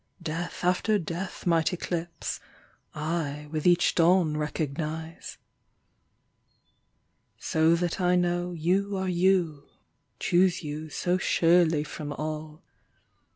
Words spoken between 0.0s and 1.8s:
Death after death might